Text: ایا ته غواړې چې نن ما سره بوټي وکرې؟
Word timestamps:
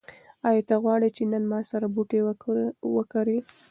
ایا 0.47 0.61
ته 0.67 0.75
غواړې 0.83 1.09
چې 1.15 1.23
نن 1.31 1.43
ما 1.51 1.59
سره 1.71 1.85
بوټي 1.93 2.19
وکرې؟ 2.95 3.37